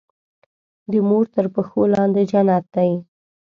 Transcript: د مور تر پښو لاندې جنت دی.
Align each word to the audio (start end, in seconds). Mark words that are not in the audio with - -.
د 0.91 0.93
مور 1.07 1.25
تر 1.35 1.45
پښو 1.53 1.81
لاندې 1.95 2.21
جنت 2.31 2.65
دی. 2.75 2.91